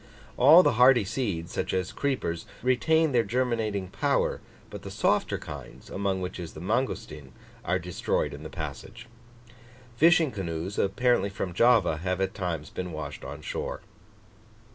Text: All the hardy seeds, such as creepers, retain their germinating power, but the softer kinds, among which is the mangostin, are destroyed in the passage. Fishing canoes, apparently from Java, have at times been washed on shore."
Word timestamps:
All 0.35 0.63
the 0.63 0.77
hardy 0.81 1.03
seeds, 1.05 1.51
such 1.53 1.75
as 1.75 1.91
creepers, 1.91 2.47
retain 2.63 3.11
their 3.11 3.23
germinating 3.23 3.89
power, 3.89 4.41
but 4.71 4.81
the 4.81 4.89
softer 4.89 5.37
kinds, 5.37 5.91
among 5.91 6.21
which 6.21 6.39
is 6.39 6.53
the 6.53 6.59
mangostin, 6.59 7.33
are 7.63 7.77
destroyed 7.77 8.33
in 8.33 8.41
the 8.41 8.49
passage. 8.49 9.05
Fishing 9.95 10.31
canoes, 10.31 10.79
apparently 10.79 11.29
from 11.29 11.53
Java, 11.53 11.97
have 11.97 12.19
at 12.19 12.33
times 12.33 12.71
been 12.71 12.91
washed 12.91 13.23
on 13.23 13.41
shore." 13.43 13.81